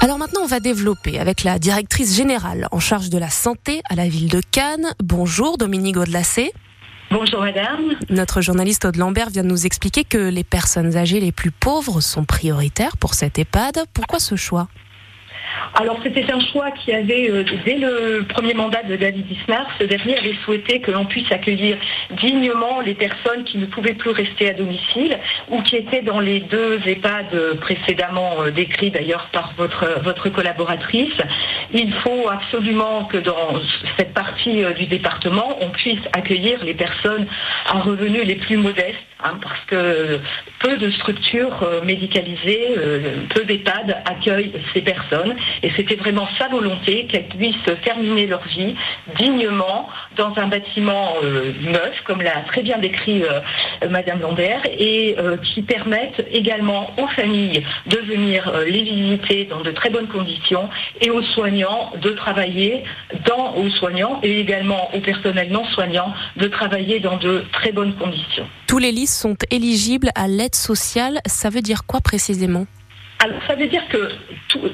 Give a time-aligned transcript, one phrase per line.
[0.00, 3.94] Alors maintenant, on va développer avec la directrice générale en charge de la santé à
[3.94, 4.94] la ville de Cannes.
[5.02, 6.52] Bonjour Dominique Audelacé.
[7.10, 7.94] Bonjour madame.
[8.10, 12.00] Notre journaliste Aude Lambert vient de nous expliquer que les personnes âgées les plus pauvres
[12.00, 13.84] sont prioritaires pour cette EHPAD.
[13.94, 14.68] Pourquoi ce choix?
[15.74, 19.84] Alors c'était un choix qui avait, euh, dès le premier mandat de David Ismar, ce
[19.84, 21.76] dernier avait souhaité que l'on puisse accueillir
[22.22, 26.40] dignement les personnes qui ne pouvaient plus rester à domicile ou qui étaient dans les
[26.40, 31.14] deux EHPAD précédemment euh, décrits d'ailleurs par votre, votre collaboratrice.
[31.72, 33.60] Il faut absolument que dans
[33.96, 37.26] cette partie euh, du département, on puisse accueillir les personnes
[37.66, 38.96] à revenus les plus modestes
[39.26, 40.20] Hein, parce que
[40.60, 45.34] peu de structures euh, médicalisées, euh, peu d'EHPAD accueillent ces personnes.
[45.64, 48.76] Et c'était vraiment sa volonté qu'elles puissent terminer leur vie
[49.18, 53.24] dignement dans un bâtiment euh, neuf, comme l'a très bien décrit
[53.88, 59.90] Madame Lambert, et qui permettent également aux familles de venir les visiter dans de très
[59.90, 60.68] bonnes conditions
[61.00, 62.84] et aux soignants de travailler
[63.26, 67.94] dans, aux soignants et également au personnel non soignant de travailler dans de très bonnes
[67.94, 68.46] conditions.
[68.66, 71.20] Tous les lits sont éligibles à l'aide sociale.
[71.26, 72.66] Ça veut dire quoi précisément?
[73.20, 74.10] Alors, ça veut dire que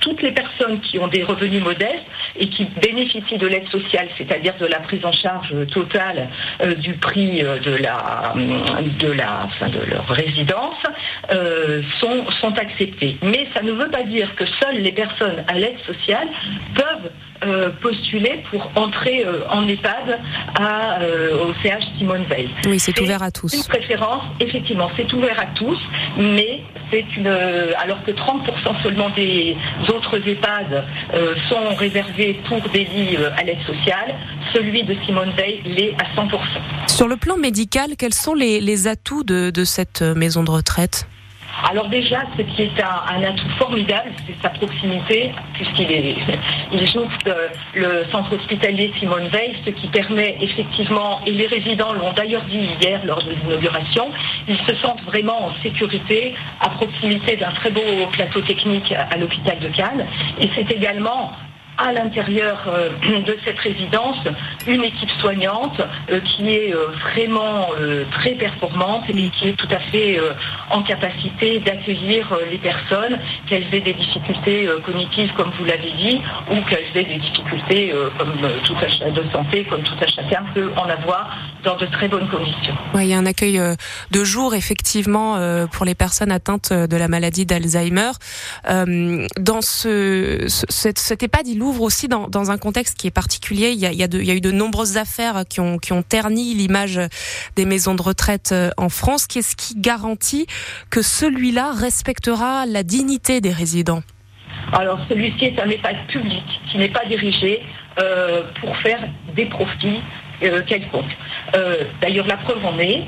[0.00, 2.04] toutes les personnes qui ont des revenus modestes
[2.38, 6.28] et qui bénéficient de l'aide sociale, c'est-à-dire de la prise en charge totale
[6.60, 10.76] euh, du prix euh, de, la, de, la, de leur résidence,
[11.30, 13.16] euh, sont, sont acceptées.
[13.22, 16.28] Mais ça ne veut pas dire que seules les personnes à l'aide sociale
[16.74, 17.10] peuvent
[17.44, 20.18] euh, postuler pour entrer euh, en EHPAD
[20.58, 22.48] à, euh, au CH Simone Veil.
[22.66, 23.52] Oui, c'est ouvert à tous.
[23.52, 25.78] Une préférence, effectivement, c'est ouvert à tous,
[26.16, 27.26] mais c'est une.
[27.26, 29.56] alors que 30% seulement des
[29.88, 30.84] autres EHPAD
[31.48, 34.14] sont réservés pour des lits à l'aide sociale,
[34.54, 36.30] celui de Simone Veil l'est à 100%.
[36.88, 41.06] Sur le plan médical, quels sont les, atouts de cette maison de retraite?
[41.64, 46.16] Alors déjà, ce qui est un, atout formidable, c'est sa proximité, puisqu'il est,
[46.72, 46.80] il
[47.74, 52.68] le centre hospitalier Simone Veil, ce qui permet effectivement, et les résidents l'ont d'ailleurs dit
[52.80, 54.10] hier lors de l'inauguration,
[54.48, 57.80] ils se sentent vraiment en sécurité, à proximité d'un très beau
[58.12, 60.06] plateau technique à l'hôpital de Cannes.
[60.40, 61.32] Et c'est également
[61.78, 62.90] à l'intérieur euh,
[63.26, 64.18] de cette résidence
[64.66, 67.68] une équipe soignante euh, qui est euh, vraiment
[68.12, 70.18] très performante et qui est tout à fait
[70.70, 76.20] en capacité d'accueillir les personnes, qu'elles aient des difficultés cognitives comme vous l'avez dit,
[76.50, 78.32] ou qu'elles aient des difficultés comme
[78.64, 82.74] tout de santé, comme tout à chacun peut en avoir dans de très bonnes conditions.
[82.94, 83.60] il y a un accueil
[84.10, 85.38] de jour effectivement
[85.72, 88.12] pour les personnes atteintes de la maladie d'Alzheimer.
[88.64, 93.70] Dans ce, cet, cet EHPAD, il ouvre aussi dans, un contexte qui est particulier.
[93.70, 97.00] Il y, a, eu de nombreuses affaires qui ont, terni l'image
[97.56, 99.26] des maisons de retraite euh, en France.
[99.26, 100.46] Qu'est-ce qui garantit
[100.90, 104.02] que celui-là respectera la dignité des résidents?
[104.72, 107.62] Alors celui-ci est un EHPAD public qui n'est pas dirigé
[107.98, 109.00] euh, pour faire
[109.34, 110.00] des profits
[110.42, 111.16] euh, quelconques.
[112.00, 113.04] D'ailleurs la preuve en est,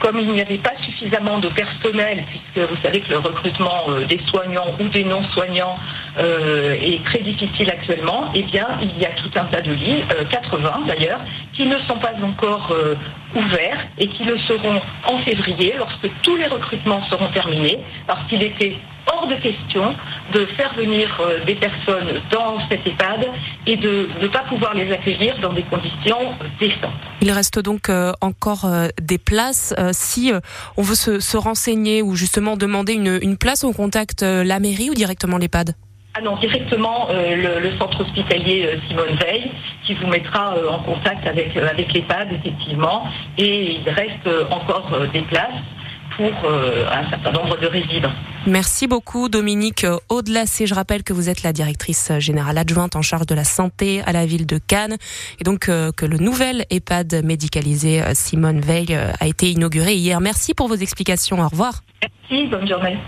[0.00, 4.20] comme il n'y avait pas suffisamment de personnel, puisque vous savez que le recrutement des
[4.28, 5.78] soignants ou des non-soignants
[6.18, 10.02] euh, est très difficile actuellement, eh bien, il y a tout un tas de lits,
[10.30, 11.20] 80 euh, d'ailleurs,
[11.52, 12.74] qui ne sont pas encore
[13.34, 18.42] ouverts et qui le seront en février lorsque tous les recrutements seront terminés, parce qu'il
[18.42, 18.76] était
[19.06, 19.94] hors de question
[20.32, 23.26] de faire venir euh, des personnes dans cette EHPAD
[23.66, 26.90] et de ne pas pouvoir les accueillir dans des conditions décentes.
[27.20, 29.74] Il reste donc euh, encore euh, des places.
[29.92, 30.32] si
[30.76, 35.38] on veut se, renseigner ou justement demander une, place, on contacte la mairie ou directement
[35.38, 35.74] l'EHPAD?
[36.20, 39.50] Ah non, directement le, centre hospitalier Simone Veil
[39.84, 43.04] qui vous mettra en contact avec, avec l'EHPAD, effectivement.
[43.38, 45.62] Et il reste encore des places
[46.20, 48.12] pour euh, un certain nombre de résidents.
[48.46, 50.66] Merci beaucoup Dominique Audelacé.
[50.66, 54.12] Je rappelle que vous êtes la directrice générale adjointe en charge de la santé à
[54.12, 54.96] la ville de Cannes
[55.40, 60.20] et donc euh, que le nouvel EHPAD médicalisé euh, Simone Veil a été inauguré hier.
[60.20, 61.40] Merci pour vos explications.
[61.40, 61.80] Au revoir.
[62.02, 62.98] Merci, bonne journée.